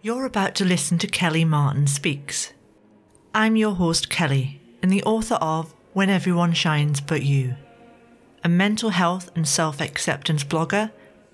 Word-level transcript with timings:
You're 0.00 0.26
about 0.26 0.54
to 0.54 0.64
listen 0.64 0.96
to 0.98 1.08
Kelly 1.08 1.44
Martin 1.44 1.88
Speaks. 1.88 2.52
I'm 3.34 3.56
your 3.56 3.74
host, 3.74 4.08
Kelly, 4.08 4.60
and 4.80 4.92
the 4.92 5.02
author 5.02 5.34
of 5.34 5.74
When 5.92 6.08
Everyone 6.08 6.52
Shines 6.52 7.00
But 7.00 7.24
You, 7.24 7.56
a 8.44 8.48
mental 8.48 8.90
health 8.90 9.28
and 9.34 9.46
self 9.46 9.80
acceptance 9.80 10.44
blogger 10.44 10.92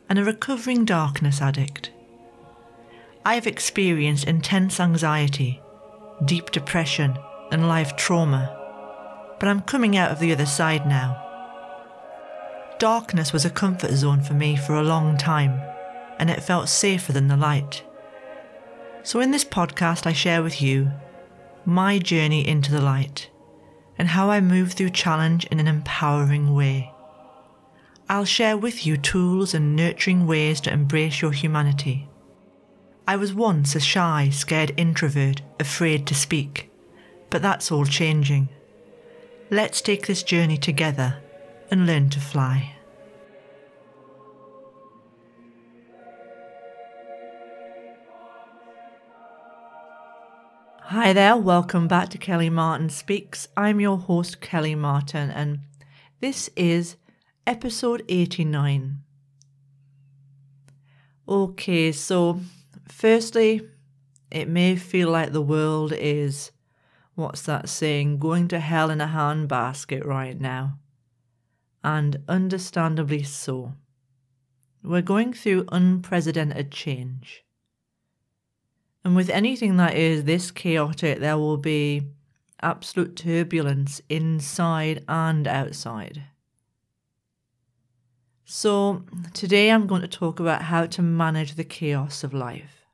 and 0.08 0.18
a 0.18 0.24
recovering 0.24 0.86
darkness 0.86 1.42
addict. 1.42 1.90
I 3.22 3.34
have 3.34 3.46
experienced 3.46 4.26
intense 4.26 4.80
anxiety, 4.80 5.60
deep 6.24 6.50
depression, 6.50 7.18
and 7.52 7.68
life 7.68 7.96
trauma, 7.96 9.36
but 9.38 9.46
I'm 9.46 9.60
coming 9.60 9.94
out 9.94 10.10
of 10.10 10.20
the 10.20 10.32
other 10.32 10.46
side 10.46 10.86
now. 10.86 11.20
Darkness 12.78 13.30
was 13.30 13.44
a 13.44 13.50
comfort 13.50 13.90
zone 13.90 14.22
for 14.22 14.32
me 14.32 14.56
for 14.56 14.74
a 14.74 14.82
long 14.82 15.18
time, 15.18 15.60
and 16.18 16.30
it 16.30 16.42
felt 16.42 16.70
safer 16.70 17.12
than 17.12 17.28
the 17.28 17.36
light. 17.36 17.82
So, 19.04 19.20
in 19.20 19.32
this 19.32 19.44
podcast, 19.44 20.06
I 20.06 20.14
share 20.14 20.42
with 20.42 20.62
you 20.62 20.90
my 21.66 21.98
journey 21.98 22.48
into 22.48 22.72
the 22.72 22.80
light 22.80 23.28
and 23.98 24.08
how 24.08 24.30
I 24.30 24.40
move 24.40 24.72
through 24.72 24.90
challenge 24.90 25.44
in 25.50 25.60
an 25.60 25.68
empowering 25.68 26.54
way. 26.54 26.90
I'll 28.08 28.24
share 28.24 28.56
with 28.56 28.86
you 28.86 28.96
tools 28.96 29.52
and 29.52 29.76
nurturing 29.76 30.26
ways 30.26 30.58
to 30.62 30.72
embrace 30.72 31.20
your 31.20 31.32
humanity. 31.32 32.08
I 33.06 33.16
was 33.16 33.34
once 33.34 33.74
a 33.74 33.80
shy, 33.80 34.30
scared 34.30 34.72
introvert, 34.78 35.42
afraid 35.60 36.06
to 36.06 36.14
speak, 36.14 36.70
but 37.28 37.42
that's 37.42 37.70
all 37.70 37.84
changing. 37.84 38.48
Let's 39.50 39.82
take 39.82 40.06
this 40.06 40.22
journey 40.22 40.56
together 40.56 41.18
and 41.70 41.86
learn 41.86 42.08
to 42.08 42.20
fly. 42.20 42.73
Hi 50.88 51.14
there, 51.14 51.34
welcome 51.34 51.88
back 51.88 52.10
to 52.10 52.18
Kelly 52.18 52.50
Martin 52.50 52.90
Speaks. 52.90 53.48
I'm 53.56 53.80
your 53.80 53.96
host, 53.96 54.42
Kelly 54.42 54.74
Martin, 54.74 55.30
and 55.30 55.60
this 56.20 56.50
is 56.56 56.96
episode 57.46 58.04
89. 58.06 58.98
Okay, 61.26 61.90
so 61.90 62.40
firstly, 62.86 63.66
it 64.30 64.46
may 64.46 64.76
feel 64.76 65.08
like 65.08 65.32
the 65.32 65.40
world 65.40 65.94
is, 65.94 66.52
what's 67.14 67.40
that 67.42 67.70
saying, 67.70 68.18
going 68.18 68.46
to 68.48 68.60
hell 68.60 68.90
in 68.90 69.00
a 69.00 69.06
handbasket 69.06 70.04
right 70.04 70.38
now. 70.38 70.80
And 71.82 72.18
understandably 72.28 73.22
so. 73.22 73.72
We're 74.82 75.00
going 75.00 75.32
through 75.32 75.64
unprecedented 75.72 76.70
change. 76.70 77.43
And 79.04 79.14
with 79.14 79.28
anything 79.28 79.76
that 79.76 79.94
is 79.94 80.24
this 80.24 80.50
chaotic, 80.50 81.20
there 81.20 81.36
will 81.36 81.58
be 81.58 82.02
absolute 82.62 83.16
turbulence 83.16 84.00
inside 84.08 85.04
and 85.06 85.46
outside. 85.46 86.22
So, 88.46 89.04
today 89.34 89.70
I'm 89.70 89.86
going 89.86 90.00
to 90.00 90.08
talk 90.08 90.40
about 90.40 90.62
how 90.62 90.86
to 90.86 91.02
manage 91.02 91.54
the 91.54 91.64
chaos 91.64 92.24
of 92.24 92.32
life. 92.32 92.86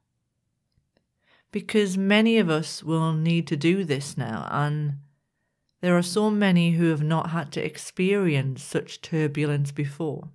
Because 1.53 1.97
many 1.97 2.39
of 2.39 2.51
us 2.51 2.83
will 2.83 3.13
need 3.13 3.47
to 3.49 3.57
do 3.57 3.85
this 3.85 4.17
now, 4.17 4.49
and 4.51 4.95
there 5.81 5.97
are 5.97 6.03
so 6.03 6.31
many 6.31 6.73
who 6.73 6.91
have 6.91 7.03
not 7.03 7.31
had 7.31 7.53
to 7.53 7.65
experience 7.65 8.63
such 8.63 9.01
turbulence 9.01 9.73
before. 9.73 10.29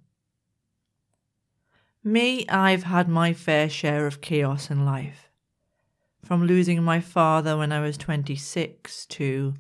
Me, 2.03 2.45
I've 2.47 2.83
had 2.83 3.07
my 3.07 3.33
fair 3.33 3.69
share 3.69 4.05
of 4.05 4.21
chaos 4.21 4.69
in 4.69 4.85
life 4.85 5.25
from 6.25 6.47
losing 6.47 6.81
my 6.81 7.00
father 7.00 7.56
when 7.56 7.72
I 7.72 7.81
was 7.81 7.97
26 7.97 9.06
to 9.06 9.53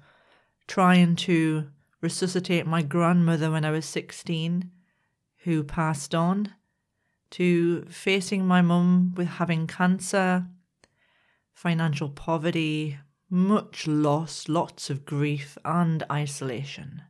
trying 0.67 1.15
to 1.17 1.67
resuscitate 2.01 2.65
my 2.65 2.81
grandmother 2.81 3.51
when 3.51 3.63
I 3.63 3.69
was 3.69 3.85
16, 3.85 4.71
who 5.43 5.63
passed 5.63 6.15
on, 6.15 6.55
to 7.29 7.85
facing 7.85 8.47
my 8.47 8.63
mum 8.63 9.13
with 9.15 9.27
having 9.27 9.67
cancer, 9.67 10.47
financial 11.53 12.09
poverty, 12.09 12.97
much 13.29 13.85
loss, 13.85 14.49
lots 14.49 14.89
of 14.89 15.05
grief, 15.05 15.59
and 15.63 16.03
isolation. 16.11 17.03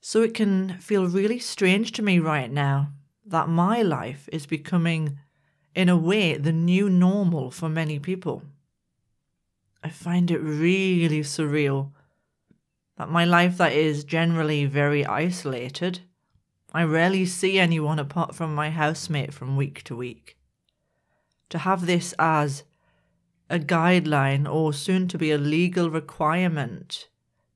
So 0.00 0.22
it 0.22 0.34
can 0.34 0.78
feel 0.78 1.06
really 1.06 1.38
strange 1.38 1.92
to 1.92 2.02
me 2.02 2.18
right 2.18 2.50
now 2.50 2.92
that 3.24 3.48
my 3.48 3.82
life 3.82 4.28
is 4.32 4.46
becoming 4.46 5.18
in 5.78 5.88
a 5.88 5.96
way, 5.96 6.36
the 6.36 6.52
new 6.52 6.90
normal 6.90 7.52
for 7.52 7.68
many 7.68 8.00
people. 8.00 8.42
I 9.80 9.90
find 9.90 10.28
it 10.28 10.40
really 10.40 11.20
surreal 11.20 11.92
that 12.96 13.08
my 13.08 13.24
life 13.24 13.56
that 13.58 13.72
is 13.72 14.02
generally 14.02 14.64
very 14.64 15.06
isolated, 15.06 16.00
I 16.74 16.82
rarely 16.82 17.24
see 17.26 17.60
anyone 17.60 18.00
apart 18.00 18.34
from 18.34 18.56
my 18.56 18.70
housemate 18.70 19.32
from 19.32 19.56
week 19.56 19.84
to 19.84 19.94
week. 19.94 20.36
To 21.50 21.58
have 21.58 21.86
this 21.86 22.12
as 22.18 22.64
a 23.48 23.60
guideline 23.60 24.52
or 24.52 24.72
soon 24.72 25.06
to 25.06 25.16
be 25.16 25.30
a 25.30 25.38
legal 25.38 25.90
requirement 25.90 27.06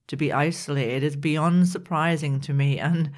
to 0.06 0.16
be 0.16 0.32
isolated 0.32 1.03
is 1.03 1.16
beyond 1.16 1.66
surprising 1.66 2.38
to 2.43 2.55
me 2.55 2.78
and 2.78 3.11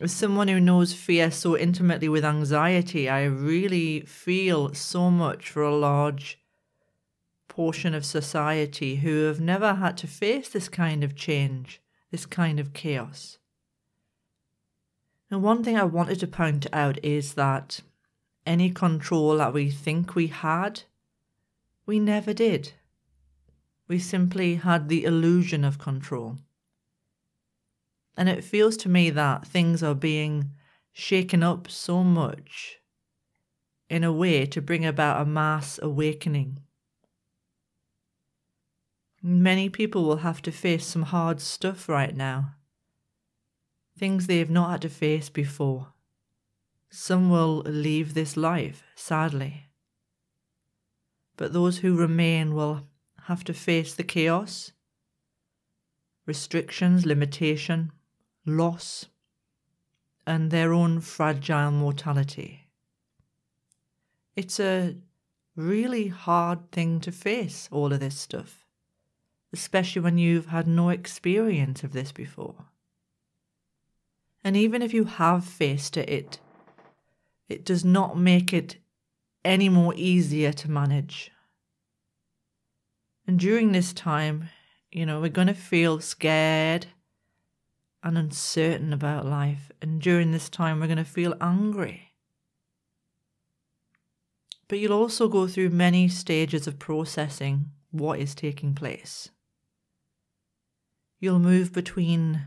as 0.00 0.12
someone 0.12 0.48
who 0.48 0.58
knows 0.58 0.94
fear 0.94 1.30
so 1.30 1.56
intimately 1.56 2.08
with 2.08 2.24
anxiety, 2.24 3.08
I 3.08 3.24
really 3.24 4.00
feel 4.00 4.74
so 4.74 5.10
much 5.10 5.50
for 5.50 5.62
a 5.62 5.74
large 5.74 6.38
portion 7.48 7.94
of 7.94 8.04
society 8.04 8.96
who 8.96 9.24
have 9.24 9.40
never 9.40 9.74
had 9.74 9.98
to 9.98 10.06
face 10.06 10.48
this 10.48 10.68
kind 10.68 11.04
of 11.04 11.14
change, 11.14 11.82
this 12.10 12.24
kind 12.24 12.58
of 12.58 12.72
chaos. 12.72 13.38
And 15.30 15.42
one 15.42 15.62
thing 15.62 15.76
I 15.76 15.84
wanted 15.84 16.18
to 16.20 16.26
point 16.26 16.66
out 16.72 17.02
is 17.04 17.34
that 17.34 17.80
any 18.46 18.70
control 18.70 19.36
that 19.36 19.52
we 19.52 19.70
think 19.70 20.14
we 20.14 20.28
had, 20.28 20.82
we 21.86 21.98
never 21.98 22.32
did. 22.32 22.72
We 23.88 23.98
simply 23.98 24.56
had 24.56 24.88
the 24.88 25.04
illusion 25.04 25.64
of 25.64 25.78
control. 25.78 26.38
And 28.16 28.28
it 28.28 28.44
feels 28.44 28.76
to 28.78 28.88
me 28.88 29.10
that 29.10 29.46
things 29.46 29.82
are 29.82 29.94
being 29.94 30.50
shaken 30.92 31.42
up 31.42 31.70
so 31.70 32.04
much 32.04 32.78
in 33.88 34.04
a 34.04 34.12
way 34.12 34.46
to 34.46 34.60
bring 34.62 34.84
about 34.84 35.20
a 35.20 35.26
mass 35.26 35.78
awakening. 35.82 36.58
Many 39.22 39.68
people 39.68 40.04
will 40.04 40.18
have 40.18 40.42
to 40.42 40.52
face 40.52 40.86
some 40.86 41.02
hard 41.02 41.40
stuff 41.40 41.88
right 41.88 42.16
now, 42.16 42.54
things 43.98 44.26
they've 44.26 44.50
not 44.50 44.70
had 44.70 44.82
to 44.82 44.88
face 44.88 45.28
before. 45.28 45.92
Some 46.90 47.30
will 47.30 47.58
leave 47.58 48.14
this 48.14 48.36
life, 48.36 48.82
sadly. 48.94 49.68
But 51.36 51.52
those 51.52 51.78
who 51.78 51.96
remain 51.96 52.54
will 52.54 52.88
have 53.24 53.44
to 53.44 53.54
face 53.54 53.94
the 53.94 54.02
chaos, 54.02 54.72
restrictions, 56.26 57.06
limitation, 57.06 57.92
loss, 58.46 59.06
and 60.26 60.50
their 60.50 60.72
own 60.72 61.00
fragile 61.00 61.70
mortality. 61.70 62.68
It's 64.36 64.58
a 64.58 64.96
really 65.56 66.08
hard 66.08 66.70
thing 66.70 67.00
to 67.00 67.12
face, 67.12 67.68
all 67.70 67.92
of 67.92 68.00
this 68.00 68.18
stuff, 68.18 68.64
especially 69.52 70.02
when 70.02 70.18
you've 70.18 70.46
had 70.46 70.66
no 70.66 70.88
experience 70.88 71.84
of 71.84 71.92
this 71.92 72.12
before. 72.12 72.66
And 74.44 74.56
even 74.56 74.82
if 74.82 74.92
you 74.92 75.04
have 75.04 75.44
faced 75.44 75.96
it, 75.96 76.40
it, 77.48 77.64
does 77.64 77.84
not 77.84 78.18
make 78.18 78.52
it 78.52 78.76
any 79.44 79.68
more 79.68 79.92
easier 79.94 80.52
to 80.52 80.70
manage. 80.70 81.30
And 83.26 83.38
during 83.38 83.72
this 83.72 83.92
time, 83.92 84.48
you 84.90 85.04
know, 85.06 85.20
we're 85.20 85.28
going 85.28 85.48
to 85.48 85.54
feel 85.54 86.00
scared 86.00 86.86
and 88.02 88.18
uncertain 88.18 88.92
about 88.92 89.26
life. 89.26 89.70
And 89.80 90.00
during 90.00 90.32
this 90.32 90.48
time, 90.48 90.80
we're 90.80 90.86
going 90.86 90.96
to 90.98 91.04
feel 91.04 91.34
angry. 91.40 92.12
But 94.68 94.78
you'll 94.78 94.92
also 94.92 95.28
go 95.28 95.46
through 95.46 95.70
many 95.70 96.08
stages 96.08 96.66
of 96.66 96.78
processing 96.78 97.70
what 97.90 98.18
is 98.18 98.34
taking 98.34 98.74
place. 98.74 99.30
You'll 101.20 101.38
move 101.38 101.72
between 101.72 102.46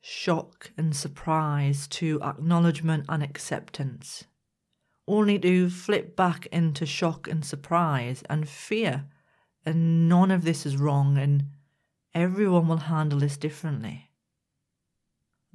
shock 0.00 0.70
and 0.76 0.96
surprise 0.96 1.86
to 1.88 2.20
acknowledgement 2.22 3.04
and 3.08 3.22
acceptance, 3.22 4.24
only 5.06 5.38
to 5.40 5.68
flip 5.68 6.16
back 6.16 6.46
into 6.46 6.86
shock 6.86 7.28
and 7.28 7.44
surprise 7.44 8.22
and 8.30 8.48
fear. 8.48 9.04
And 9.64 10.08
none 10.08 10.30
of 10.30 10.44
this 10.44 10.64
is 10.64 10.76
wrong, 10.76 11.18
and 11.18 11.44
everyone 12.14 12.68
will 12.68 12.76
handle 12.76 13.18
this 13.18 13.36
differently. 13.36 14.05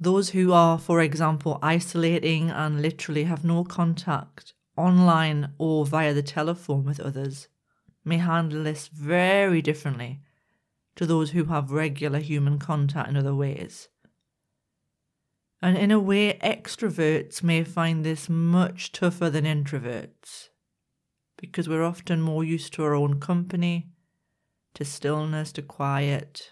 Those 0.02 0.30
who 0.30 0.52
are, 0.52 0.80
for 0.80 1.00
example, 1.00 1.60
isolating 1.62 2.50
and 2.50 2.82
literally 2.82 3.22
have 3.22 3.44
no 3.44 3.62
contact 3.62 4.52
online 4.76 5.52
or 5.58 5.86
via 5.86 6.12
the 6.12 6.24
telephone 6.24 6.84
with 6.84 6.98
others 6.98 7.46
may 8.04 8.16
handle 8.16 8.64
this 8.64 8.88
very 8.88 9.62
differently 9.62 10.20
to 10.96 11.06
those 11.06 11.30
who 11.30 11.44
have 11.44 11.70
regular 11.70 12.18
human 12.18 12.58
contact 12.58 13.10
in 13.10 13.16
other 13.16 13.32
ways. 13.32 13.90
And 15.62 15.78
in 15.78 15.92
a 15.92 16.00
way, 16.00 16.36
extroverts 16.42 17.44
may 17.44 17.62
find 17.62 18.04
this 18.04 18.28
much 18.28 18.90
tougher 18.90 19.30
than 19.30 19.44
introverts 19.44 20.48
because 21.36 21.68
we're 21.68 21.84
often 21.84 22.20
more 22.20 22.42
used 22.42 22.72
to 22.72 22.82
our 22.82 22.96
own 22.96 23.20
company, 23.20 23.86
to 24.74 24.84
stillness, 24.84 25.52
to 25.52 25.62
quiet, 25.62 26.50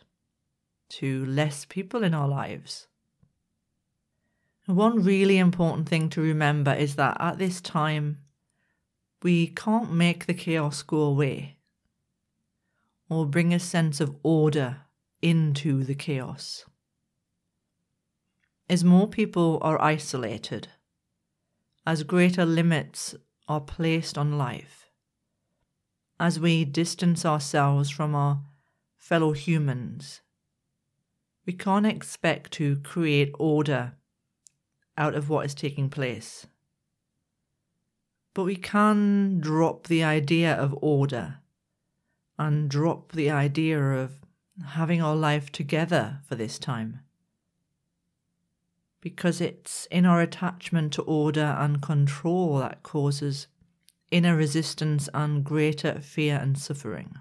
to 0.91 1.27
less 1.27 1.65
people 1.65 2.05
in 2.05 2.15
our 2.15 2.29
lives. 2.29 2.87
One 4.71 5.03
really 5.03 5.39
important 5.39 5.89
thing 5.89 6.11
to 6.11 6.21
remember 6.21 6.73
is 6.73 6.95
that 6.95 7.17
at 7.19 7.39
this 7.39 7.61
time, 7.61 8.19
we 9.21 9.49
can't 9.49 9.93
make 9.93 10.27
the 10.27 10.35
chaos 10.35 10.83
go 10.83 11.01
away 11.01 11.57
or 13.09 13.27
bring 13.27 13.53
a 13.53 13.59
sense 13.59 14.01
of 14.01 14.15
order 14.23 14.83
into 15.21 15.83
the 15.83 15.97
chaos. 15.97 16.65
As 18.69 18.85
more 18.85 19.09
people 19.09 19.59
are 19.61 19.83
isolated, 19.83 20.69
as 21.85 22.05
greater 22.05 22.47
limits 22.47 23.17
are 23.49 23.61
placed 23.61 24.17
on 24.17 24.39
life, 24.39 24.87
as 26.21 26.39
we 26.39 26.65
distance 26.65 27.27
ourselves 27.27 27.91
from 27.91 28.15
our 28.15 28.43
fellow 28.97 29.33
humans, 29.33 30.21
we 31.45 31.53
can't 31.53 31.87
expect 31.87 32.53
to 32.53 32.77
create 32.77 33.35
order 33.37 33.97
out 35.01 35.15
of 35.15 35.31
what 35.31 35.47
is 35.47 35.55
taking 35.55 35.89
place. 35.89 36.47
But 38.35 38.45
we 38.45 38.55
can 38.55 39.41
drop 39.41 39.87
the 39.87 40.05
idea 40.05 40.55
of 40.55 40.79
order 40.83 41.39
and 42.39 42.69
drop 42.69 43.13
the 43.13 43.31
idea 43.31 43.81
of 43.81 44.21
having 44.69 45.01
our 45.01 45.17
life 45.17 45.51
together 45.51 46.19
for 46.29 46.35
this 46.35 46.59
time. 46.59 47.01
Because 49.01 49.41
it's 49.41 49.87
in 49.91 50.05
our 50.05 50.21
attachment 50.21 50.93
to 50.93 51.03
order 51.03 51.57
and 51.59 51.81
control 51.81 52.59
that 52.59 52.83
causes 52.83 53.47
inner 54.11 54.37
resistance 54.37 55.09
and 55.15 55.43
greater 55.43 56.01
fear 56.01 56.37
and 56.37 56.59
suffering. 56.59 57.17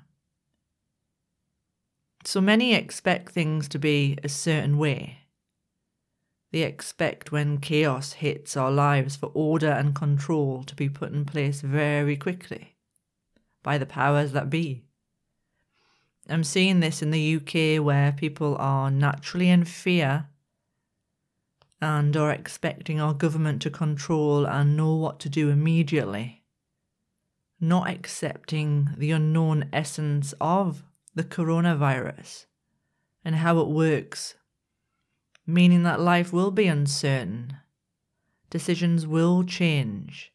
So 2.26 2.42
many 2.42 2.74
expect 2.74 3.32
things 3.32 3.70
to 3.70 3.80
be 3.80 4.18
a 4.22 4.28
certain 4.30 4.78
way, 4.78 5.20
they 6.52 6.64
expect 6.64 7.32
when 7.32 7.60
chaos 7.60 8.14
hits 8.14 8.58
our 8.58 8.72
lives 8.72 9.16
for 9.16 9.32
order 9.34 9.70
and 9.70 9.94
control 9.94 10.64
to 10.64 10.76
be 10.76 10.90
put 10.90 11.12
in 11.12 11.26
place 11.26 11.62
very 11.62 12.18
quickly 12.18 12.76
by 13.62 13.78
the 13.78 13.86
powers 13.86 14.32
that 14.32 14.50
be. 14.50 14.84
I'm 16.28 16.44
seeing 16.44 16.80
this 16.80 17.02
in 17.02 17.12
the 17.12 17.36
UK 17.36 17.84
where 17.84 18.12
people 18.12 18.56
are 18.60 18.90
naturally 18.90 19.50
in 19.50 19.66
fear 19.66 20.28
and 21.82 22.16
are 22.18 22.32
expecting 22.32 23.00
our 23.00 23.14
government 23.14 23.62
to 23.64 23.70
control 23.70 24.46
and 24.46 24.76
know 24.76 24.96
what 24.96 25.20
to 25.22 25.30
do 25.30 25.50
immediately, 25.50 26.44
not 27.60 27.90
accepting 27.90 28.90
the 28.98 29.12
unknown 29.12 29.70
essence 29.72 30.34
of 30.42 30.84
the 31.16 31.24
coronavirus 31.24 32.46
and 33.24 33.36
how 33.36 33.60
it 33.60 33.68
works 33.68 34.36
meaning 35.50 35.82
that 35.82 36.00
life 36.00 36.32
will 36.32 36.52
be 36.52 36.68
uncertain, 36.68 37.58
decisions 38.52 39.08
will 39.08 39.44
change, 39.44 40.32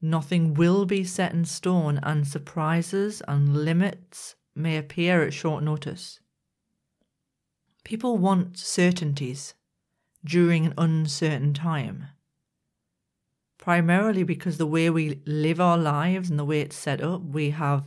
nothing 0.00 0.54
will 0.54 0.84
be 0.84 1.04
set 1.04 1.32
in 1.32 1.44
stone, 1.44 2.00
and 2.02 2.26
surprises 2.26 3.22
and 3.28 3.64
limits 3.64 4.34
may 4.56 4.76
appear 4.76 5.22
at 5.22 5.32
short 5.32 5.62
notice. 5.62 6.18
People 7.84 8.18
want 8.18 8.58
certainties 8.58 9.54
during 10.24 10.66
an 10.66 10.74
uncertain 10.76 11.54
time, 11.54 12.06
primarily 13.56 14.24
because 14.24 14.58
the 14.58 14.66
way 14.66 14.90
we 14.90 15.20
live 15.26 15.60
our 15.60 15.78
lives 15.78 16.28
and 16.28 16.38
the 16.38 16.44
way 16.44 16.60
it's 16.60 16.76
set 16.76 17.00
up, 17.00 17.22
we 17.22 17.50
have 17.50 17.84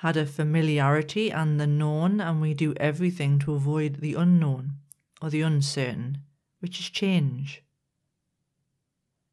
had 0.00 0.16
a 0.18 0.26
familiarity 0.26 1.30
and 1.30 1.58
the 1.58 1.66
known, 1.66 2.20
and 2.20 2.42
we 2.42 2.52
do 2.52 2.74
everything 2.74 3.38
to 3.38 3.54
avoid 3.54 3.96
the 3.96 4.14
unknown 4.14 4.74
or 5.20 5.30
the 5.30 5.42
uncertain, 5.42 6.18
which 6.60 6.80
is 6.80 6.90
change. 6.90 7.62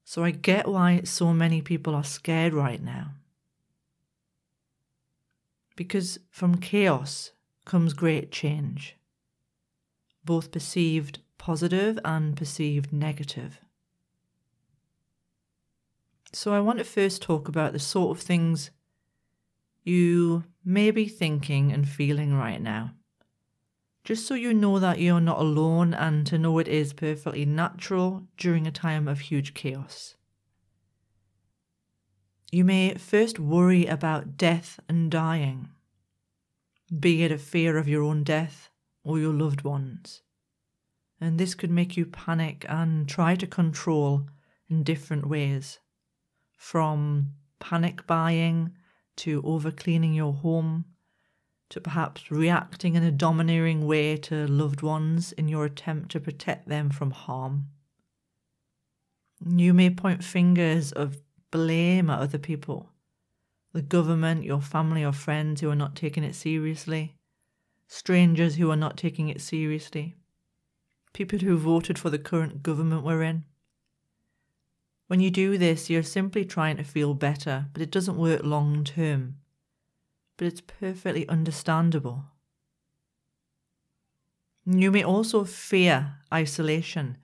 So 0.03 0.23
I 0.23 0.31
get 0.31 0.67
why 0.67 1.01
so 1.03 1.33
many 1.33 1.61
people 1.61 1.95
are 1.95 2.03
scared 2.03 2.53
right 2.53 2.81
now. 2.81 3.11
Because 5.75 6.19
from 6.29 6.57
chaos 6.57 7.31
comes 7.65 7.93
great 7.93 8.31
change, 8.31 8.95
both 10.23 10.51
perceived 10.51 11.19
positive 11.37 11.99
and 12.05 12.37
perceived 12.37 12.93
negative. 12.93 13.59
So 16.31 16.53
I 16.53 16.59
want 16.59 16.79
to 16.79 16.85
first 16.85 17.21
talk 17.21 17.47
about 17.47 17.73
the 17.73 17.79
sort 17.79 18.17
of 18.17 18.23
things 18.23 18.71
you 19.83 20.43
may 20.63 20.91
be 20.91 21.07
thinking 21.07 21.71
and 21.71 21.87
feeling 21.87 22.33
right 22.33 22.61
now 22.61 22.91
just 24.03 24.27
so 24.27 24.33
you 24.33 24.53
know 24.53 24.79
that 24.79 24.99
you're 24.99 25.21
not 25.21 25.39
alone 25.39 25.93
and 25.93 26.27
to 26.27 26.37
know 26.37 26.59
it 26.59 26.67
is 26.67 26.91
perfectly 26.93 27.45
natural 27.45 28.23
during 28.37 28.67
a 28.67 28.71
time 28.71 29.07
of 29.07 29.19
huge 29.19 29.53
chaos. 29.53 30.15
You 32.51 32.65
may 32.65 32.93
first 32.95 33.39
worry 33.39 33.85
about 33.85 34.37
death 34.37 34.79
and 34.87 35.09
dying, 35.09 35.69
be 36.99 37.23
it 37.23 37.31
a 37.31 37.37
fear 37.37 37.77
of 37.77 37.87
your 37.87 38.03
own 38.03 38.23
death 38.23 38.69
or 39.03 39.17
your 39.17 39.33
loved 39.33 39.63
ones. 39.63 40.21
And 41.19 41.39
this 41.39 41.55
could 41.55 41.71
make 41.71 41.95
you 41.95 42.05
panic 42.05 42.65
and 42.67 43.07
try 43.07 43.35
to 43.35 43.47
control 43.47 44.27
in 44.69 44.83
different 44.83 45.25
ways, 45.25 45.79
from 46.57 47.33
panic 47.59 48.05
buying 48.05 48.73
to 49.15 49.41
overcleaning 49.43 50.13
your 50.13 50.33
home 50.33 50.85
to 51.69 51.81
perhaps 51.81 52.29
reacting 52.29 52.95
in 52.95 53.03
a 53.03 53.11
domineering 53.11 53.85
way 53.85 54.15
to 54.17 54.47
loved 54.47 54.81
ones 54.81 55.31
in 55.33 55.47
your 55.47 55.65
attempt 55.65 56.11
to 56.11 56.19
protect 56.19 56.67
them 56.67 56.89
from 56.89 57.11
harm. 57.11 57.67
You 59.45 59.73
may 59.73 59.89
point 59.89 60.23
fingers 60.23 60.91
of 60.91 61.21
blame 61.51 62.09
at 62.09 62.19
other 62.19 62.37
people, 62.37 62.89
the 63.73 63.81
government, 63.81 64.43
your 64.43 64.61
family 64.61 65.03
or 65.03 65.11
friends 65.11 65.61
who 65.61 65.69
are 65.69 65.75
not 65.75 65.95
taking 65.95 66.23
it 66.23 66.35
seriously, 66.35 67.15
strangers 67.87 68.55
who 68.55 68.71
are 68.71 68.77
not 68.77 68.97
taking 68.97 69.29
it 69.29 69.41
seriously, 69.41 70.15
people 71.11 71.39
who 71.39 71.57
voted 71.57 71.97
for 71.99 72.09
the 72.09 72.19
current 72.19 72.63
government 72.63 73.03
we're 73.03 73.23
in. 73.23 73.45
When 75.07 75.19
you 75.19 75.29
do 75.29 75.57
this, 75.57 75.89
you're 75.89 76.03
simply 76.03 76.45
trying 76.45 76.77
to 76.77 76.83
feel 76.83 77.13
better, 77.13 77.67
but 77.73 77.81
it 77.81 77.91
doesn't 77.91 78.17
work 78.17 78.43
long 78.43 78.83
term 78.83 79.37
but 80.43 80.51
it's 80.51 80.59
perfectly 80.59 81.25
understandable. 81.29 82.25
You 84.65 84.91
may 84.91 85.01
also 85.01 85.45
fear 85.45 86.15
isolation, 86.33 87.17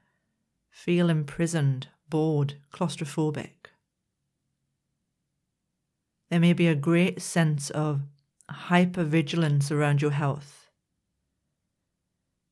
feel 0.71 1.09
imprisoned, 1.09 1.89
bored, 2.09 2.53
claustrophobic. 2.71 3.73
There 6.29 6.39
may 6.39 6.53
be 6.53 6.67
a 6.67 6.75
great 6.75 7.21
sense 7.21 7.69
of 7.71 8.03
hypervigilance 8.49 9.69
around 9.69 10.01
your 10.01 10.11
health. 10.11 10.69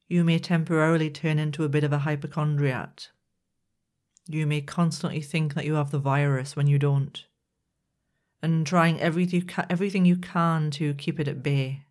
You 0.09 0.25
may 0.25 0.37
temporarily 0.37 1.09
turn 1.09 1.39
into 1.39 1.63
a 1.63 1.69
bit 1.69 1.85
of 1.85 1.93
a 1.93 1.99
hypochondriac. 1.99 3.03
You 4.27 4.45
may 4.45 4.59
constantly 4.59 5.21
think 5.21 5.53
that 5.53 5.63
you 5.63 5.75
have 5.75 5.91
the 5.91 5.99
virus 5.99 6.57
when 6.57 6.67
you 6.67 6.77
don't 6.77 7.23
and 8.41 8.65
trying 8.65 8.99
everything, 8.99 9.49
everything 9.69 10.05
you 10.05 10.17
can 10.17 10.71
to 10.71 10.93
keep 10.93 11.19
it 11.19 11.27
at 11.27 11.43
bay. 11.43 11.83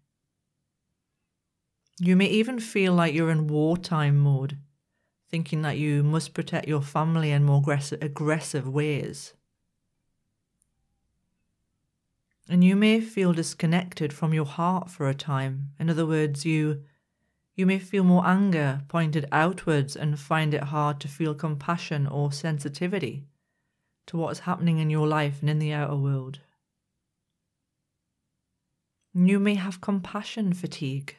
You 1.98 2.14
may 2.14 2.26
even 2.26 2.60
feel 2.60 2.92
like 2.92 3.14
you're 3.14 3.30
in 3.30 3.46
wartime 3.46 4.18
mode, 4.18 4.58
thinking 5.30 5.62
that 5.62 5.78
you 5.78 6.02
must 6.02 6.34
protect 6.34 6.68
your 6.68 6.82
family 6.82 7.30
in 7.30 7.44
more 7.44 7.58
aggressive, 7.58 8.02
aggressive 8.02 8.68
ways. 8.68 9.32
And 12.48 12.62
you 12.62 12.76
may 12.76 13.00
feel 13.00 13.32
disconnected 13.32 14.12
from 14.12 14.32
your 14.32 14.44
heart 14.44 14.90
for 14.90 15.08
a 15.08 15.14
time. 15.14 15.70
In 15.80 15.90
other 15.90 16.06
words, 16.06 16.44
you 16.44 16.84
you 17.56 17.64
may 17.64 17.78
feel 17.78 18.04
more 18.04 18.26
anger 18.26 18.82
pointed 18.86 19.26
outwards 19.32 19.96
and 19.96 20.20
find 20.20 20.52
it 20.52 20.64
hard 20.64 21.00
to 21.00 21.08
feel 21.08 21.34
compassion 21.34 22.06
or 22.06 22.30
sensitivity 22.30 23.24
to 24.06 24.16
what 24.16 24.32
is 24.32 24.40
happening 24.40 24.78
in 24.78 24.90
your 24.90 25.06
life 25.06 25.38
and 25.40 25.50
in 25.50 25.58
the 25.58 25.72
outer 25.72 25.96
world. 25.96 26.40
You 29.14 29.38
may 29.38 29.54
have 29.54 29.80
compassion 29.80 30.52
fatigue, 30.52 31.16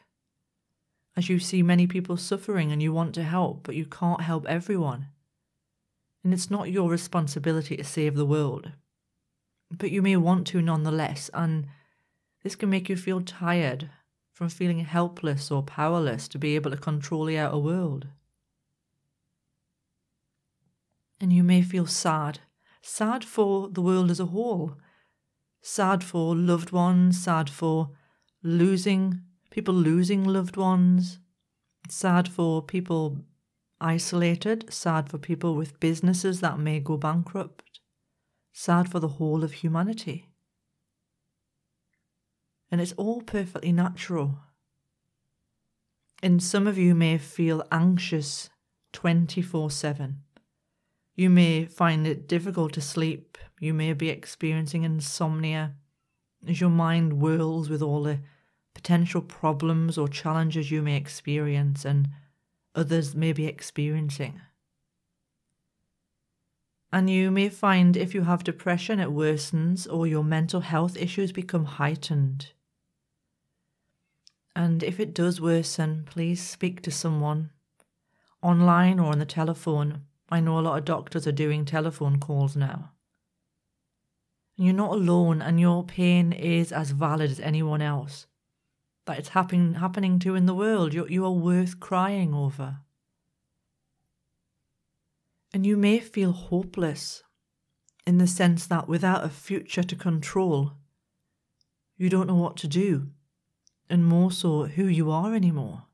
as 1.15 1.29
you 1.29 1.39
see 1.39 1.63
many 1.63 1.88
people 1.88 2.15
suffering 2.15 2.72
and 2.72 2.82
you 2.82 2.94
want 2.94 3.15
to 3.15 3.24
help, 3.24 3.63
but 3.63 3.75
you 3.75 3.86
can't 3.86 4.22
help 4.22 4.46
everyone. 4.46 5.08
and 6.27 6.34
it's 6.34 6.51
not 6.51 6.70
your 6.70 6.89
responsibility 6.89 7.77
to 7.77 7.86
save 7.86 8.15
the 8.15 8.25
world. 8.25 8.74
But 9.72 9.91
you 9.91 10.01
may 10.01 10.17
want 10.17 10.46
to 10.48 10.62
nonetheless, 10.62 11.29
and 11.34 11.67
this 12.44 12.53
can 12.53 12.70
make 12.70 12.89
you 12.89 12.98
feel 12.98 13.22
tired 13.22 13.89
from 14.34 14.50
feeling 14.50 14.79
helpless 14.79 15.50
or 15.50 15.63
powerless 15.63 16.27
to 16.27 16.38
be 16.38 16.56
able 16.56 16.72
to 16.72 16.77
control 16.77 17.24
the 17.24 17.38
outer 17.38 17.58
world. 17.60 18.08
And 21.22 21.32
you 21.32 21.44
may 21.44 21.62
feel 21.62 21.86
sad, 21.86 22.39
sad 22.88 23.25
for 23.25 23.67
the 23.67 23.82
world 23.82 24.10
as 24.10 24.20
a 24.20 24.27
whole, 24.27 24.74
sad 25.62 26.01
for 26.03 26.34
loved 26.34 26.72
ones, 26.72 27.22
sad 27.22 27.50
for 27.50 27.89
losing 28.41 29.22
people 29.51 29.74
losing 29.74 30.24
loved 30.24 30.56
ones, 30.56 31.20
sad 31.89 32.29
for 32.29 32.62
people 32.62 33.25
isolated, 33.82 34.72
sad 34.74 35.10
for 35.10 35.17
people 35.17 35.53
with 35.53 35.79
businesses 35.82 36.39
that 36.39 36.60
may 36.60 36.79
go 36.79 36.96
bankrupt, 36.96 37.82
sad 38.53 38.89
for 38.89 39.00
the 39.00 39.15
whole 39.20 39.44
of 39.44 39.51
humanity. 39.51 40.29
And 42.72 42.79
it's 42.79 42.94
all 42.94 43.22
perfectly 43.22 43.74
natural. 43.74 44.39
And 46.24 46.41
some 46.41 46.65
of 46.67 46.77
you 46.77 46.96
may 46.96 47.17
feel 47.17 47.67
anxious 47.70 48.50
24 48.94 49.72
7. 49.72 50.24
You 51.17 51.31
may 51.31 51.65
find 51.65 52.05
it 52.05 52.27
difficult 52.27 52.74
to 52.74 52.81
sleep. 52.81 53.39
You 53.59 53.74
may 53.74 53.93
be 53.93 54.09
experiencing 54.09 54.83
insomnia 54.83 55.74
as 56.47 56.62
your 56.62 56.69
mind 56.69 57.13
whirls 57.13 57.69
with 57.69 57.81
all 57.81 58.03
the 58.03 58.19
potential 58.75 59.24
problems 59.24 59.97
or 59.97 60.07
challenges 60.07 60.69
you 60.69 60.83
may 60.83 60.95
experience 60.95 61.83
and 61.83 62.09
others 62.75 63.15
may 63.15 63.33
be 63.33 63.47
experiencing. 63.47 64.39
And 66.93 67.09
you 67.09 67.31
may 67.31 67.50
find 67.50 67.97
if 67.97 68.13
you 68.13 68.21
have 68.21 68.43
depression, 68.43 69.00
it 69.00 69.09
worsens 69.09 69.91
or 69.91 70.05
your 70.05 70.24
mental 70.24 70.62
health 70.62 70.95
issues 70.95 71.31
become 71.31 71.65
heightened. 71.65 72.51
And 74.55 74.83
if 74.83 75.00
it 75.00 75.15
does 75.15 75.41
worsen, 75.41 76.03
please 76.05 76.47
speak 76.47 76.83
to 76.83 76.91
someone 76.91 77.50
online 78.43 79.00
or 79.00 79.12
on 79.12 79.17
the 79.17 79.25
telephone. 79.25 80.03
I 80.29 80.39
know 80.39 80.60
a 80.60 80.62
lot 80.62 80.77
of 80.77 80.86
doctors 80.86 81.25
are 81.25 81.31
doing 81.31 81.63
telephone 81.63 82.19
calls 82.19 82.55
now. 82.55 82.91
You're 84.55 84.74
not 84.74 84.91
alone, 84.91 85.41
and 85.41 85.60
your 85.60 85.84
pain 85.84 86.34
is 86.34 86.72
as 86.72 86.91
valid 86.91 87.31
as 87.31 87.39
anyone 87.39 87.81
else 87.81 88.27
that 89.07 89.17
it's 89.17 89.29
happen, 89.29 89.75
happening 89.75 90.19
to 90.19 90.36
in 90.36 90.46
the 90.46 90.53
world. 90.53 90.93
You, 90.93 91.07
you 91.07 91.25
are 91.25 91.31
worth 91.31 91.79
crying 91.79 92.34
over. 92.34 92.79
And 95.53 95.65
you 95.65 95.77
may 95.77 96.00
feel 96.00 96.34
hopeless 96.34 97.24
in 98.05 98.19
the 98.19 98.27
sense 98.27 98.67
that 98.67 98.88
without 98.88 99.24
a 99.24 99.29
future 99.29 99.84
to 99.84 99.96
control, 99.96 100.74
you 101.98 102.10
don't 102.10 102.27
know 102.27 102.36
what 102.36 102.57
to 102.57 102.67
do, 102.67 103.07
and 103.89 104.05
more 104.05 104.31
so, 104.31 104.65
who 104.65 104.86
you 104.86 105.10
are 105.10 105.34
anymore. 105.34 105.87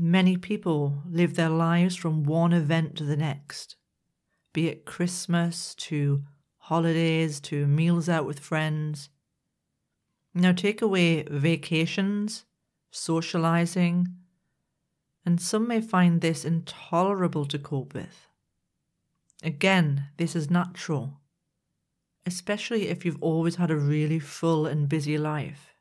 Many 0.00 0.36
people 0.36 1.02
live 1.06 1.36
their 1.36 1.50
lives 1.50 1.94
from 1.94 2.24
one 2.24 2.52
event 2.52 2.96
to 2.96 3.04
the 3.04 3.16
next, 3.16 3.76
be 4.52 4.66
it 4.66 4.84
Christmas 4.84 5.74
to 5.76 6.22
holidays 6.56 7.38
to 7.40 7.66
meals 7.66 8.08
out 8.08 8.24
with 8.24 8.40
friends 8.40 9.10
now, 10.34 10.52
take 10.52 10.80
away 10.80 11.24
vacations, 11.24 12.44
socializing, 12.92 14.08
and 15.26 15.40
some 15.40 15.66
may 15.66 15.80
find 15.80 16.20
this 16.20 16.44
intolerable 16.44 17.46
to 17.46 17.58
cope 17.58 17.94
with. 17.94 18.28
Again, 19.42 20.06
this 20.18 20.36
is 20.36 20.50
natural, 20.50 21.20
especially 22.26 22.88
if 22.88 23.04
you've 23.04 23.22
always 23.22 23.56
had 23.56 23.70
a 23.70 23.76
really 23.76 24.20
full 24.20 24.66
and 24.66 24.88
busy 24.88 25.18
life. 25.18 25.74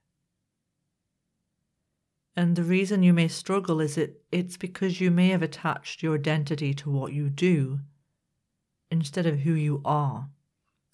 And 2.39 2.55
the 2.55 2.63
reason 2.63 3.03
you 3.03 3.11
may 3.11 3.27
struggle 3.27 3.81
is 3.81 3.97
it 3.97 4.23
it's 4.31 4.55
because 4.55 5.01
you 5.01 5.11
may 5.11 5.27
have 5.27 5.41
attached 5.41 6.01
your 6.01 6.15
identity 6.15 6.73
to 6.75 6.89
what 6.89 7.11
you 7.11 7.29
do 7.29 7.81
instead 8.89 9.25
of 9.25 9.39
who 9.39 9.51
you 9.51 9.81
are. 9.83 10.29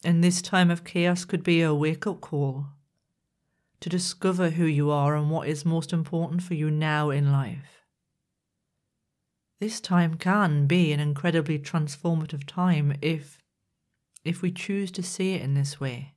And 0.04 0.24
this 0.24 0.42
time 0.42 0.72
of 0.72 0.84
chaos 0.84 1.24
could 1.24 1.44
be 1.44 1.62
a 1.62 1.72
wake 1.72 2.08
up 2.08 2.20
call 2.20 2.70
to 3.80 3.90
discover 3.90 4.50
who 4.50 4.66
you 4.66 4.90
are 4.90 5.16
and 5.16 5.30
what 5.30 5.48
is 5.48 5.64
most 5.64 5.94
important 5.94 6.42
for 6.42 6.56
you 6.56 6.72
now 6.72 7.12
in 7.12 7.32
life. 7.32 7.84
This 9.60 9.80
time 9.80 10.16
can 10.16 10.66
be 10.66 10.92
an 10.94 11.00
incredibly 11.00 11.60
transformative 11.60 12.48
time 12.48 12.96
if 13.04 13.38
if 14.24 14.42
we 14.42 14.52
choose 14.52 14.90
to 14.94 15.04
see 15.04 15.36
it 15.36 15.44
in 15.44 15.54
this 15.54 15.80
way. 15.80 16.15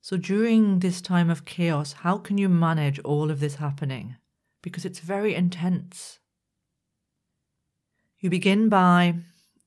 So 0.00 0.16
during 0.16 0.78
this 0.78 1.00
time 1.00 1.30
of 1.30 1.44
chaos, 1.44 1.92
how 1.92 2.18
can 2.18 2.38
you 2.38 2.48
manage 2.48 2.98
all 3.00 3.30
of 3.30 3.40
this 3.40 3.56
happening? 3.56 4.16
Because 4.62 4.84
it's 4.84 5.00
very 5.00 5.34
intense. 5.34 6.18
You 8.18 8.30
begin 8.30 8.68
by 8.68 9.14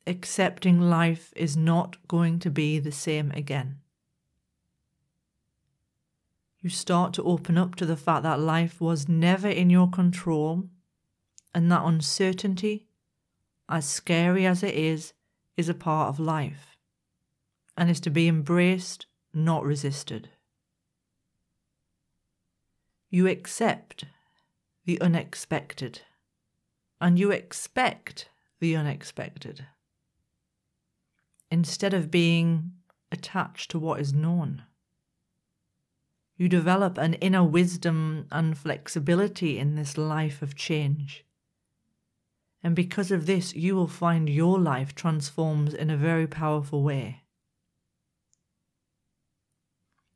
accepting 0.05 0.81
life 0.81 1.33
is 1.35 1.55
not 1.55 2.07
going 2.07 2.39
to 2.39 2.49
be 2.49 2.79
the 2.79 2.91
same 2.91 3.31
again 3.31 3.79
you 6.63 6.69
start 6.69 7.13
to 7.13 7.23
open 7.23 7.57
up 7.57 7.75
to 7.75 7.85
the 7.85 7.97
fact 7.97 8.23
that 8.23 8.39
life 8.39 8.79
was 8.79 9.09
never 9.09 9.49
in 9.49 9.69
your 9.69 9.89
control 9.89 10.63
and 11.53 11.69
that 11.69 11.83
uncertainty, 11.83 12.87
as 13.67 13.85
scary 13.85 14.45
as 14.45 14.63
it 14.63 14.73
is, 14.73 15.13
is 15.57 15.67
a 15.67 15.73
part 15.73 16.07
of 16.07 16.21
life 16.21 16.77
and 17.75 17.89
is 17.89 17.99
to 17.99 18.09
be 18.09 18.29
embraced, 18.29 19.07
not 19.33 19.63
resisted. 19.63 20.29
You 23.09 23.27
accept 23.27 24.05
the 24.85 24.99
unexpected 25.01 26.01
and 26.99 27.19
you 27.19 27.31
expect 27.31 28.29
the 28.59 28.75
unexpected 28.75 29.65
instead 31.51 31.93
of 31.93 32.09
being 32.09 32.71
attached 33.11 33.69
to 33.71 33.79
what 33.79 33.99
is 33.99 34.13
known. 34.13 34.63
You 36.35 36.49
develop 36.49 36.97
an 36.97 37.13
inner 37.15 37.43
wisdom 37.43 38.25
and 38.31 38.57
flexibility 38.57 39.59
in 39.59 39.75
this 39.75 39.97
life 39.97 40.41
of 40.41 40.55
change. 40.55 41.23
And 42.63 42.75
because 42.75 43.11
of 43.11 43.25
this, 43.25 43.53
you 43.53 43.75
will 43.75 43.87
find 43.87 44.29
your 44.29 44.59
life 44.59 44.95
transforms 44.95 45.73
in 45.73 45.89
a 45.89 45.97
very 45.97 46.25
powerful 46.25 46.81
way. 46.81 47.22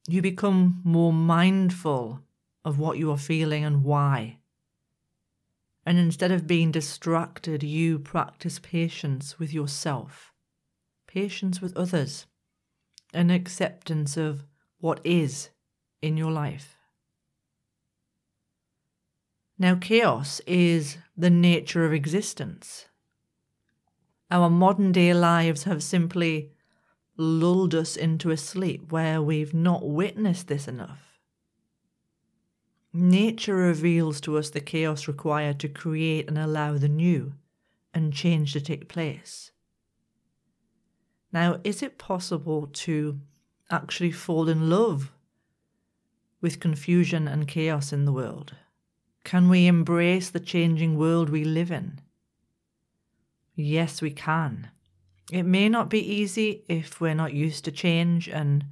You 0.08 0.22
become 0.22 0.82
more 0.86 1.12
mindful 1.12 2.22
of 2.64 2.80
what 2.80 2.98
you 2.98 3.12
are 3.12 3.18
feeling 3.18 3.66
and 3.66 3.84
why. 3.84 4.40
And 5.86 5.98
instead 5.98 6.32
of 6.32 6.48
being 6.48 6.72
distracted, 6.72 7.62
you 7.62 8.00
practice 8.00 8.60
patience 8.60 9.38
with 9.38 9.54
yourself, 9.54 10.34
patience 11.08 11.62
with 11.62 11.76
others, 11.76 12.26
and 13.14 13.32
acceptance 13.32 14.18
of 14.18 14.44
what 14.80 15.02
is 15.04 15.50
in 16.02 16.18
your 16.18 16.32
life. 16.32 16.76
Now, 19.60 19.76
chaos 19.76 20.40
is 20.46 20.98
the 21.16 21.30
nature 21.30 21.86
of 21.86 21.94
existence. 21.94 22.88
Our 24.30 24.50
modern 24.50 24.92
day 24.92 25.14
lives 25.14 25.64
have 25.64 25.82
simply 25.82 26.52
lulled 27.18 27.74
us 27.74 27.96
into 27.96 28.30
a 28.30 28.38
sleep 28.38 28.92
where 28.92 29.22
we've 29.22 29.54
not 29.54 29.88
witnessed 29.88 30.48
this 30.48 30.68
enough. 30.68 31.20
Nature 32.94 33.56
reveals 33.56 34.22
to 34.22 34.38
us 34.38 34.50
the 34.50 34.60
chaos 34.60 35.08
required 35.08 35.60
to 35.60 35.68
create 35.68 36.28
and 36.28 36.38
allow 36.38 36.78
the 36.78 36.88
new 36.88 37.34
and 37.94 38.14
change 38.14 38.54
to 38.54 38.62
take 38.62 38.88
place. 38.88 39.52
Now, 41.34 41.60
is 41.64 41.84
it 41.84 41.98
possible 41.98 42.68
to 42.68 43.20
actually 43.70 44.12
fall 44.12 44.48
in 44.48 44.70
love 44.70 45.12
with 46.40 46.60
confusion 46.60 47.28
and 47.28 47.48
chaos 47.48 47.92
in 47.92 48.06
the 48.06 48.14
world? 48.14 48.56
Can 49.24 49.50
we 49.50 49.68
embrace 49.68 50.30
the 50.30 50.40
changing 50.40 50.98
world 50.98 51.30
we 51.30 51.44
live 51.44 51.72
in? 51.72 52.00
Yes, 53.56 54.02
we 54.02 54.12
can. 54.12 54.70
It 55.32 55.44
may 55.44 55.68
not 55.68 55.90
be 55.90 56.00
easy 56.00 56.64
if 56.68 57.02
we're 57.02 57.14
not 57.14 57.34
used 57.34 57.66
to 57.66 57.72
change 57.72 58.30
and 58.30 58.66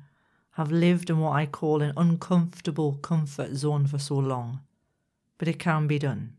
have 0.52 0.72
lived 0.72 1.10
in 1.10 1.20
what 1.20 1.34
I 1.34 1.46
call 1.46 1.82
an 1.82 1.94
uncomfortable 1.98 2.94
comfort 2.96 3.56
zone 3.56 3.88
for 3.88 4.00
so 4.00 4.16
long, 4.16 4.62
but 5.38 5.48
it 5.48 5.60
can 5.60 5.86
be 5.88 6.00
done. 6.00 6.38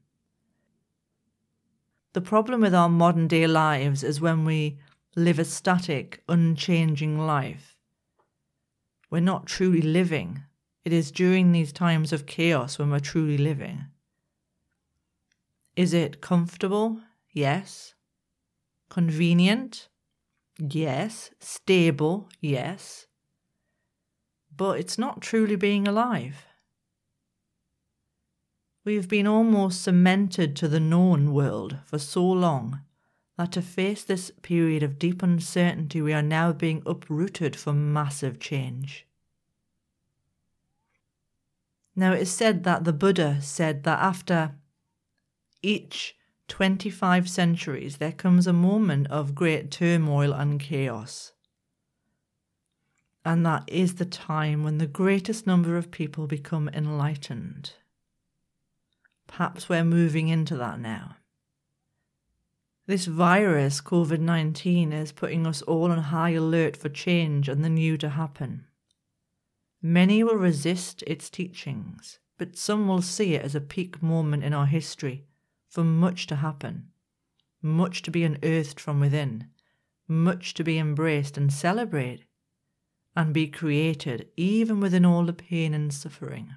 The 2.14 2.22
problem 2.22 2.62
with 2.62 2.74
our 2.74 2.88
modern 2.88 3.28
day 3.28 3.46
lives 3.46 4.02
is 4.02 4.20
when 4.20 4.46
we 4.46 4.78
live 5.14 5.38
a 5.38 5.44
static, 5.44 6.22
unchanging 6.28 7.18
life. 7.18 7.76
We're 9.10 9.20
not 9.20 9.46
truly 9.46 9.82
living 9.82 10.44
it 10.86 10.92
is 10.92 11.10
during 11.10 11.50
these 11.50 11.72
times 11.72 12.12
of 12.12 12.26
chaos 12.26 12.78
when 12.78 12.92
we're 12.92 13.00
truly 13.00 13.36
living. 13.36 13.86
Is 15.74 15.92
it 15.92 16.20
comfortable? 16.20 17.00
Yes. 17.32 17.94
Convenient? 18.88 19.88
Yes. 20.58 21.30
Stable? 21.38 22.28
Yes. 22.40 23.06
But 24.56 24.80
it's 24.80 24.96
not 24.98 25.20
truly 25.20 25.56
being 25.56 25.86
alive. 25.86 26.46
We've 28.84 29.08
been 29.08 29.26
almost 29.26 29.82
cemented 29.82 30.54
to 30.56 30.68
the 30.68 30.80
known 30.80 31.32
world 31.32 31.78
for 31.84 31.98
so 31.98 32.24
long 32.24 32.82
that 33.36 33.52
to 33.52 33.62
face 33.62 34.04
this 34.04 34.30
period 34.42 34.82
of 34.82 34.98
deep 34.98 35.22
uncertainty, 35.22 36.00
we 36.00 36.14
are 36.14 36.22
now 36.22 36.52
being 36.52 36.82
uprooted 36.86 37.56
for 37.56 37.72
massive 37.72 38.38
change. 38.38 39.06
Now, 41.94 42.12
it 42.12 42.22
is 42.22 42.30
said 42.30 42.64
that 42.64 42.84
the 42.84 42.92
Buddha 42.92 43.38
said 43.42 43.84
that 43.84 43.98
after 43.98 44.54
each 45.62 46.16
25 46.48 47.28
centuries, 47.28 47.96
there 47.96 48.12
comes 48.12 48.46
a 48.46 48.52
moment 48.52 49.08
of 49.08 49.34
great 49.34 49.70
turmoil 49.70 50.32
and 50.32 50.60
chaos. 50.60 51.32
And 53.24 53.44
that 53.44 53.64
is 53.66 53.96
the 53.96 54.04
time 54.04 54.62
when 54.62 54.78
the 54.78 54.86
greatest 54.86 55.46
number 55.46 55.76
of 55.76 55.90
people 55.90 56.26
become 56.28 56.68
enlightened. 56.68 57.72
Perhaps 59.26 59.68
we're 59.68 59.84
moving 59.84 60.28
into 60.28 60.56
that 60.56 60.78
now. 60.78 61.16
This 62.86 63.06
virus, 63.06 63.80
COVID 63.80 64.20
19, 64.20 64.92
is 64.92 65.10
putting 65.10 65.44
us 65.44 65.60
all 65.62 65.90
on 65.90 65.98
high 65.98 66.30
alert 66.30 66.76
for 66.76 66.88
change 66.88 67.48
and 67.48 67.64
the 67.64 67.68
new 67.68 67.96
to 67.98 68.10
happen. 68.10 68.66
Many 69.82 70.22
will 70.22 70.36
resist 70.36 71.02
its 71.04 71.28
teachings, 71.28 72.20
but 72.38 72.56
some 72.56 72.86
will 72.86 73.02
see 73.02 73.34
it 73.34 73.42
as 73.42 73.56
a 73.56 73.60
peak 73.60 74.00
moment 74.00 74.44
in 74.44 74.54
our 74.54 74.66
history 74.66 75.26
for 75.76 75.84
much 75.84 76.26
to 76.26 76.36
happen, 76.36 76.88
much 77.60 78.00
to 78.00 78.10
be 78.10 78.24
unearthed 78.24 78.80
from 78.80 78.98
within, 78.98 79.46
much 80.08 80.54
to 80.54 80.64
be 80.64 80.78
embraced 80.78 81.36
and 81.36 81.52
celebrated, 81.52 82.24
and 83.14 83.34
be 83.34 83.46
created 83.46 84.26
even 84.38 84.80
within 84.80 85.04
all 85.04 85.26
the 85.26 85.34
pain 85.34 85.74
and 85.74 85.92
suffering. 85.92 86.54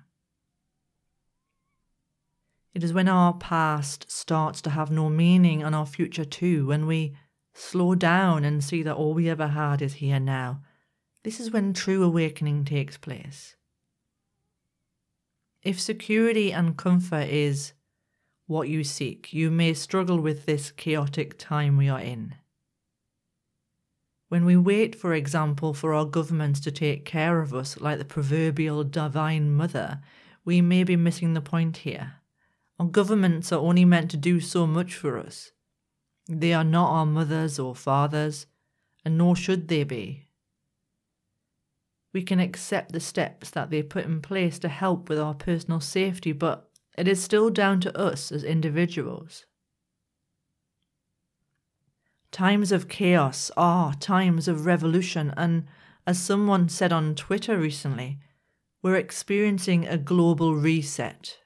It 2.74 2.82
is 2.82 2.94
when 2.94 3.10
our 3.10 3.34
past 3.34 4.10
starts 4.10 4.62
to 4.62 4.70
have 4.70 4.90
no 4.90 5.10
meaning 5.10 5.64
and 5.64 5.76
our 5.76 5.86
future 5.86 6.24
too, 6.24 6.68
when 6.68 6.88
we 6.88 7.18
slow 7.54 7.96
down 7.96 8.46
and 8.46 8.64
see 8.64 8.84
that 8.84 8.96
all 8.96 9.14
we 9.14 9.30
ever 9.30 9.48
had 9.48 9.82
is 9.82 9.96
here 9.96 10.22
now. 10.22 10.62
This 11.24 11.42
is 11.42 11.52
when 11.52 11.74
true 11.74 12.06
awakening 12.06 12.64
takes 12.64 12.98
place. 12.98 13.58
If 15.62 15.78
security 15.78 16.54
and 16.54 16.78
comfort 16.78 17.28
is 17.28 17.74
what 18.50 18.68
you 18.68 18.84
seek, 18.84 19.32
you 19.32 19.52
may 19.52 19.76
struggle 19.76 20.20
with 20.20 20.48
this 20.48 20.72
chaotic 20.72 21.38
time 21.38 21.78
we 21.78 21.88
are 21.88 22.00
in. 22.00 22.34
When 24.28 24.44
we 24.44 24.58
wait, 24.58 24.96
for 24.96 25.14
example, 25.14 25.76
for 25.76 25.94
our 25.94 26.06
governments 26.06 26.60
to 26.62 26.72
take 26.72 27.06
care 27.06 27.42
of 27.42 27.54
us 27.54 27.80
like 27.80 28.00
the 28.00 28.06
proverbial 28.06 28.84
divine 28.84 29.52
mother, 29.52 30.02
we 30.44 30.62
may 30.62 30.84
be 30.84 30.96
missing 30.96 31.36
the 31.36 31.42
point 31.42 31.78
here. 31.78 32.14
Our 32.80 32.88
governments 32.88 33.52
are 33.52 33.60
only 33.60 33.86
meant 33.86 34.10
to 34.12 34.18
do 34.18 34.40
so 34.40 34.66
much 34.66 34.96
for 34.96 35.20
us. 35.20 35.52
They 36.28 36.52
are 36.52 36.64
not 36.64 36.90
our 36.90 37.06
mothers 37.06 37.60
or 37.60 37.76
fathers, 37.76 38.48
and 39.06 39.16
nor 39.16 39.36
should 39.36 39.68
they 39.68 39.84
be. 39.84 40.26
We 42.14 42.24
can 42.24 42.40
accept 42.40 42.94
the 42.94 43.00
steps 43.00 43.52
that 43.52 43.70
they 43.70 43.84
put 43.84 44.06
in 44.06 44.22
place 44.22 44.58
to 44.60 44.70
help 44.70 45.08
with 45.08 45.20
our 45.20 45.36
personal 45.36 45.82
safety, 45.82 46.32
but 46.32 46.69
it 47.00 47.08
is 47.08 47.24
still 47.24 47.50
down 47.50 47.80
to 47.80 47.98
us 47.98 48.30
as 48.30 48.44
individuals. 48.44 49.46
Times 52.30 52.74
of 52.74 52.90
chaos 52.90 53.50
are 53.56 53.94
times 53.94 54.50
of 54.50 54.66
revolution, 54.66 55.34
and 55.38 55.66
as 56.06 56.20
someone 56.20 56.68
said 56.68 56.92
on 56.92 57.16
Twitter 57.16 57.58
recently, 57.58 58.20
we're 58.82 58.98
experiencing 58.98 59.88
a 59.88 59.98
global 59.98 60.56
reset. 60.56 61.38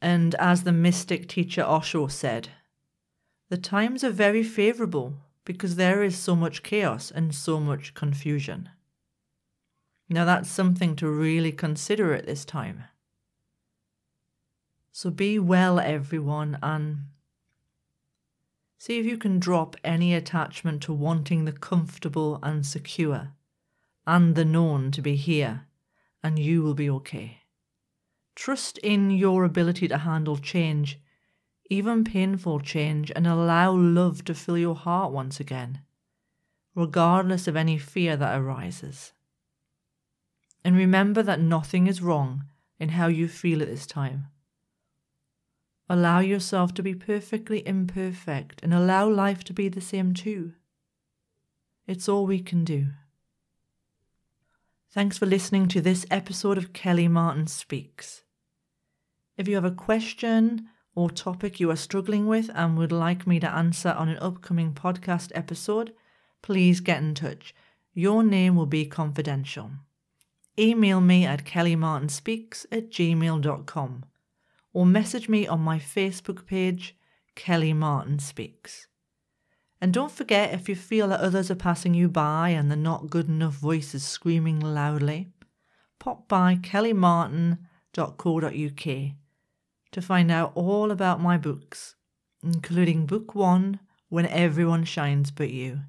And 0.00 0.34
as 0.34 0.64
the 0.64 0.72
mystic 0.72 1.28
teacher 1.28 1.62
Osho 1.62 2.08
said, 2.08 2.48
the 3.48 3.56
times 3.56 4.02
are 4.02 4.10
very 4.10 4.42
favourable 4.42 5.14
because 5.44 5.76
there 5.76 6.02
is 6.02 6.18
so 6.18 6.34
much 6.34 6.64
chaos 6.64 7.12
and 7.12 7.32
so 7.32 7.60
much 7.60 7.94
confusion. 7.94 8.70
Now, 10.12 10.26
that's 10.26 10.50
something 10.50 10.94
to 10.96 11.08
really 11.08 11.52
consider 11.52 12.12
at 12.12 12.26
this 12.26 12.44
time. 12.44 12.84
So 14.90 15.08
be 15.08 15.38
well, 15.38 15.80
everyone, 15.80 16.58
and 16.62 17.06
see 18.76 18.98
if 18.98 19.06
you 19.06 19.16
can 19.16 19.38
drop 19.38 19.74
any 19.82 20.12
attachment 20.12 20.82
to 20.82 20.92
wanting 20.92 21.46
the 21.46 21.52
comfortable 21.52 22.38
and 22.42 22.66
secure 22.66 23.32
and 24.06 24.34
the 24.34 24.44
known 24.44 24.90
to 24.90 25.00
be 25.00 25.16
here, 25.16 25.62
and 26.22 26.38
you 26.38 26.62
will 26.62 26.74
be 26.74 26.90
okay. 26.90 27.38
Trust 28.34 28.76
in 28.78 29.10
your 29.10 29.44
ability 29.44 29.88
to 29.88 29.96
handle 29.96 30.36
change, 30.36 31.00
even 31.70 32.04
painful 32.04 32.60
change, 32.60 33.10
and 33.16 33.26
allow 33.26 33.72
love 33.72 34.26
to 34.26 34.34
fill 34.34 34.58
your 34.58 34.76
heart 34.76 35.10
once 35.10 35.40
again, 35.40 35.80
regardless 36.74 37.48
of 37.48 37.56
any 37.56 37.78
fear 37.78 38.14
that 38.14 38.38
arises. 38.38 39.12
And 40.64 40.76
remember 40.76 41.22
that 41.22 41.40
nothing 41.40 41.86
is 41.86 42.02
wrong 42.02 42.44
in 42.78 42.90
how 42.90 43.08
you 43.08 43.28
feel 43.28 43.62
at 43.62 43.68
this 43.68 43.86
time. 43.86 44.26
Allow 45.88 46.20
yourself 46.20 46.72
to 46.74 46.82
be 46.82 46.94
perfectly 46.94 47.66
imperfect 47.66 48.60
and 48.62 48.72
allow 48.72 49.08
life 49.08 49.44
to 49.44 49.52
be 49.52 49.68
the 49.68 49.80
same 49.80 50.14
too. 50.14 50.52
It's 51.86 52.08
all 52.08 52.26
we 52.26 52.40
can 52.40 52.64
do. 52.64 52.86
Thanks 54.90 55.18
for 55.18 55.26
listening 55.26 55.68
to 55.68 55.80
this 55.80 56.06
episode 56.10 56.58
of 56.58 56.72
Kelly 56.72 57.08
Martin 57.08 57.46
Speaks. 57.46 58.22
If 59.36 59.48
you 59.48 59.54
have 59.54 59.64
a 59.64 59.70
question 59.70 60.68
or 60.94 61.10
topic 61.10 61.58
you 61.58 61.70
are 61.70 61.76
struggling 61.76 62.26
with 62.26 62.50
and 62.54 62.76
would 62.76 62.92
like 62.92 63.26
me 63.26 63.40
to 63.40 63.50
answer 63.50 63.90
on 63.90 64.08
an 64.08 64.18
upcoming 64.18 64.72
podcast 64.72 65.32
episode, 65.34 65.92
please 66.42 66.80
get 66.80 67.02
in 67.02 67.14
touch. 67.14 67.54
Your 67.94 68.22
name 68.22 68.54
will 68.54 68.66
be 68.66 68.84
confidential. 68.86 69.70
Email 70.58 71.00
me 71.00 71.24
at 71.24 71.44
kellymartinspeaks 71.44 72.66
at 72.70 72.90
gmail.com 72.90 74.04
or 74.74 74.86
message 74.86 75.28
me 75.28 75.46
on 75.46 75.60
my 75.60 75.78
Facebook 75.78 76.46
page, 76.46 76.96
Kelly 77.34 77.72
Martin 77.72 78.18
Speaks. 78.18 78.86
And 79.80 79.92
don't 79.92 80.12
forget 80.12 80.54
if 80.54 80.68
you 80.68 80.76
feel 80.76 81.08
that 81.08 81.20
others 81.20 81.50
are 81.50 81.56
passing 81.56 81.94
you 81.94 82.08
by 82.08 82.50
and 82.50 82.70
the 82.70 82.76
not 82.76 83.10
good 83.10 83.28
enough 83.28 83.54
voices 83.54 84.04
screaming 84.04 84.60
loudly, 84.60 85.28
pop 85.98 86.28
by 86.28 86.56
kellymartin.co.uk 86.56 89.12
to 89.92 90.02
find 90.02 90.30
out 90.30 90.52
all 90.54 90.90
about 90.90 91.20
my 91.20 91.36
books, 91.36 91.96
including 92.42 93.06
Book 93.06 93.34
One 93.34 93.80
When 94.08 94.26
Everyone 94.26 94.84
Shines 94.84 95.30
But 95.30 95.50
You. 95.50 95.80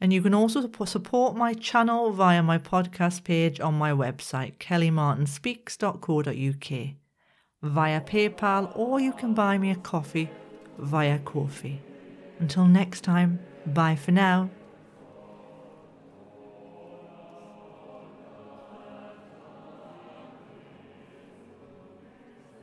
And 0.00 0.12
you 0.12 0.22
can 0.22 0.32
also 0.32 0.66
support 0.86 1.36
my 1.36 1.52
channel 1.52 2.10
via 2.10 2.42
my 2.42 2.56
podcast 2.56 3.24
page 3.24 3.60
on 3.60 3.74
my 3.74 3.92
website, 3.92 4.56
kellymartinspeaks.co.uk, 4.56 6.94
via 7.62 8.00
PayPal, 8.00 8.72
or 8.74 8.98
you 8.98 9.12
can 9.12 9.34
buy 9.34 9.58
me 9.58 9.70
a 9.70 9.76
coffee 9.76 10.30
via 10.78 11.18
Ko-fi. 11.18 11.78
Until 12.38 12.66
next 12.66 13.02
time, 13.02 13.38
bye 13.66 13.96
for 13.96 14.12
now. 14.12 14.48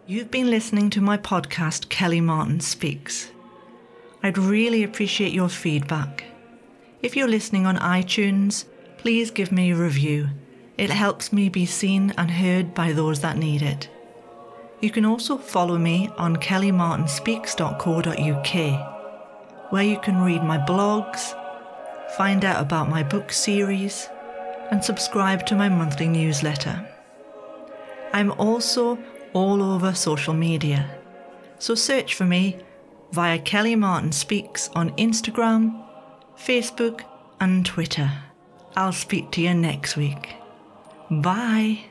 You've 0.07 0.31
been 0.31 0.49
listening 0.49 0.89
to 0.91 1.01
my 1.01 1.17
podcast, 1.17 1.89
Kelly 1.89 2.21
Martin 2.21 2.61
Speaks. 2.61 3.29
I'd 4.23 4.37
really 4.37 4.83
appreciate 4.83 5.33
your 5.33 5.49
feedback. 5.49 6.23
If 7.01 7.15
you're 7.15 7.27
listening 7.27 7.65
on 7.67 7.77
iTunes, 7.77 8.65
please 8.97 9.31
give 9.31 9.51
me 9.51 9.71
a 9.71 9.75
review. 9.75 10.29
It 10.77 10.89
helps 10.89 11.31
me 11.31 11.47
be 11.49 11.65
seen 11.65 12.13
and 12.17 12.31
heard 12.31 12.73
by 12.73 12.91
those 12.91 13.21
that 13.21 13.37
need 13.37 13.61
it. 13.61 13.87
You 14.81 14.89
can 14.89 15.05
also 15.05 15.37
follow 15.37 15.77
me 15.77 16.09
on 16.17 16.37
kellymartinspeaks.co.uk 16.37 18.97
where 19.69 19.83
you 19.83 19.99
can 19.99 20.21
read 20.21 20.43
my 20.43 20.57
blogs, 20.57 21.35
find 22.15 22.45
out 22.45 22.61
about 22.61 22.89
my 22.89 23.03
book 23.03 23.31
series, 23.31 24.09
and 24.71 24.83
subscribe 24.83 25.45
to 25.45 25.55
my 25.55 25.69
monthly 25.69 26.07
newsletter. 26.07 26.87
I'm 28.13 28.31
also 28.33 28.97
all 29.33 29.61
over 29.61 29.93
social 29.93 30.33
media, 30.33 30.89
so 31.59 31.75
search 31.75 32.15
for 32.15 32.25
me 32.25 32.57
via 33.11 33.39
Kelly 33.39 33.75
Martin 33.75 34.11
Speaks 34.11 34.69
on 34.75 34.91
Instagram, 34.91 35.86
Facebook, 36.37 37.01
and 37.39 37.65
Twitter. 37.65 38.11
I'll 38.75 38.93
speak 38.93 39.31
to 39.31 39.41
you 39.41 39.53
next 39.53 39.97
week. 39.97 40.35
Bye. 41.09 41.85